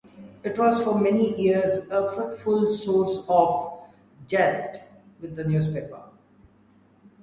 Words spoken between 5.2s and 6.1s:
the newspapers.